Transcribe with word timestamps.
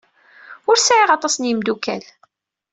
Ur 0.69 0.77
sɛiɣ 0.79 1.09
aṭas 1.11 1.35
n 1.37 1.47
yimeddukal. 1.47 2.03